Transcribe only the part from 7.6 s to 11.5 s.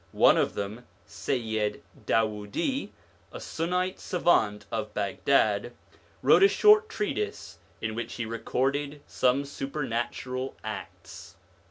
in which he recorded some supernatural acts.